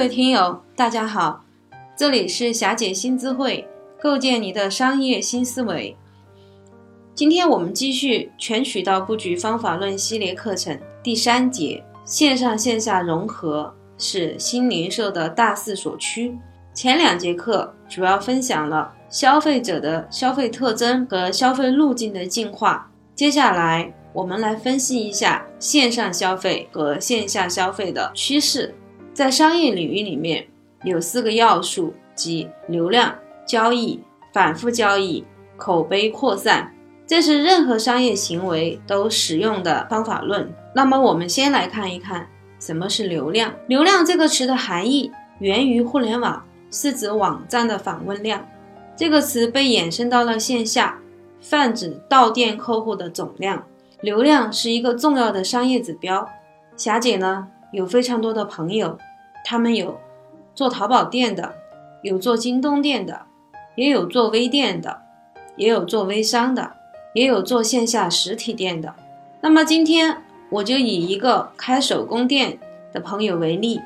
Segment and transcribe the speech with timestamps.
[0.00, 1.44] 各位听友，大家好，
[1.94, 3.68] 这里是霞姐新智慧，
[4.00, 5.94] 构建你的商业新思维。
[7.14, 16.34] 今天我们继续全渠道布局方法论系列课程第三节，线上线下融合是新零售的大势所趋。
[16.72, 28.74] 前两节课主要分享了消费者的消费特征和消费路径的进化，接下来我们来分析一下线上消费和线下消费的趋势。
[29.20, 30.46] 在商业领域里面，
[30.82, 34.00] 有四个要素，即流量、交易、
[34.32, 35.22] 反复交易、
[35.58, 36.74] 口碑扩散。
[37.06, 40.50] 这是任何商业行为都使用的方法论。
[40.74, 42.26] 那么，我们先来看一看
[42.58, 43.52] 什么是流量。
[43.66, 48.48] 流量这个词的含义源于互联网，是指网站的访问量。
[48.96, 50.98] 这个词被衍生到了线下，
[51.42, 53.66] 泛指到店客户的总量。
[54.00, 56.26] 流量是一个重要的商业指标。
[56.74, 58.96] 霞姐呢，有非常多的朋友。
[59.44, 59.98] 他们有
[60.54, 61.54] 做淘宝店的，
[62.02, 63.22] 有做京东店的，
[63.74, 65.02] 也有做微店的，
[65.56, 66.72] 也有做微商的，
[67.14, 68.94] 也有做线下实体店的。
[69.40, 72.58] 那么今天我就以一个开手工店
[72.92, 73.80] 的朋友为例，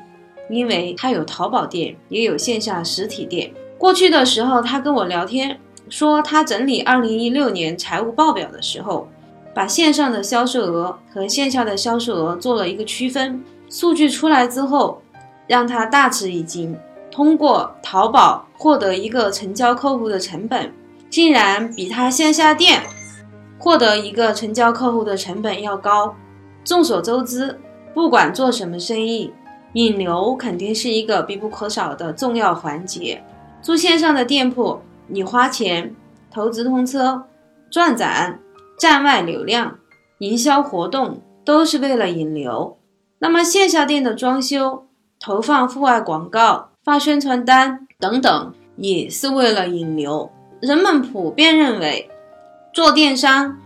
[0.49, 3.53] 因为他有淘宝店，也有线下实体店。
[3.77, 9.07] 过去的时候，他跟我聊天说，他整理二零一六年财务报表的时候，
[9.53, 13.43] 把线上的销售额和线下的销售额做了一个区分。
[13.69, 15.01] 数据出来之后。
[15.47, 16.77] 让他大吃一惊，
[17.11, 20.73] 通过淘宝获得一个成交客户的成本，
[21.09, 22.81] 竟然比他线下店
[23.57, 26.15] 获得一个成交客户的成本要高。
[26.63, 27.59] 众所周知，
[27.93, 29.31] 不管做什么生意，
[29.73, 33.23] 引流肯定是一个必不可少的重要环节。
[33.61, 35.95] 做线上的店铺，你花钱
[36.31, 37.23] 投资通车、
[37.69, 38.39] 转展、
[38.79, 39.77] 站外流量、
[40.19, 42.77] 营销活动，都是为了引流。
[43.19, 44.84] 那么线下店的装修，
[45.19, 50.29] 投放户外广告、发宣传单等等，也是为了引流。
[50.59, 52.09] 人们普遍认为，
[52.73, 53.57] 做电商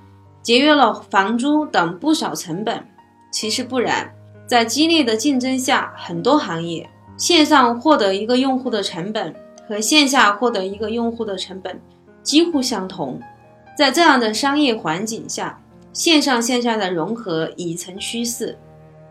[0.42, 2.86] 节约了房租等不少成本。
[3.32, 4.14] 其实不然，
[4.48, 9.36] 在激烈的竞争下，很多行业线上获得一个用户的成本
[9.68, 11.80] 和线下获得一个用户的成本
[12.24, 13.20] 几乎相同。
[13.78, 15.60] 在这样的商业环境下，
[15.92, 18.58] 线上线下的融合已成趋势。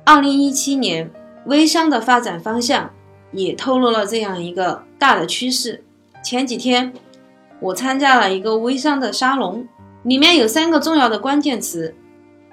[0.05, 1.11] 二零一七年。
[1.49, 2.91] 微商的发展方向
[3.33, 5.83] 也透露了这样一个大的趋势。
[6.23, 6.93] 前几天
[7.59, 9.67] 我参加了一个微商的沙龙，
[10.03, 11.95] 里面有三个重要的关键词：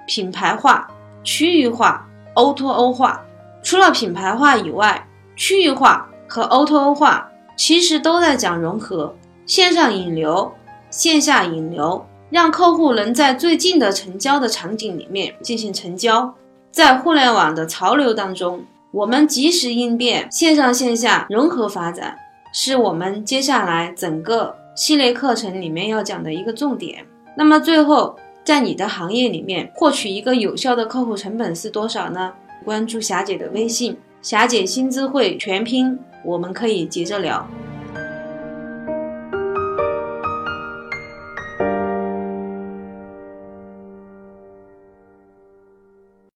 [0.06, 0.88] 品牌化、
[1.22, 3.22] 区域化、O2O O 化。
[3.62, 9.14] 除了品牌化以外，区域化和 O2O 化其实都在讲融合，
[9.44, 10.50] 线上引流，
[10.88, 16.34] 线下引流，让客户能在最近的成交的场景里面进行成交。
[16.70, 18.64] 在互联网的潮流当中。
[18.96, 22.16] 我们及时应变，线上线下融合发展，
[22.50, 27.04] 是我们接下来整个系列课程里面要讲的一个重点。
[27.36, 32.32] 那么最后，在你的行业里面获取一个有效的客户成本是多少呢？
[32.64, 37.46] 关注霞姐的微信，霞姐新智慧全拼，我们可以接着聊。